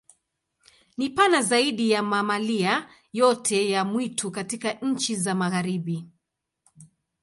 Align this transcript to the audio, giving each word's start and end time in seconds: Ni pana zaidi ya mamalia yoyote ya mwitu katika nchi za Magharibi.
Ni 0.97 1.09
pana 1.09 1.41
zaidi 1.41 1.91
ya 1.91 2.03
mamalia 2.03 2.89
yoyote 3.13 3.69
ya 3.69 3.85
mwitu 3.85 4.31
katika 4.31 4.73
nchi 4.73 5.15
za 5.15 5.35
Magharibi. 5.35 6.05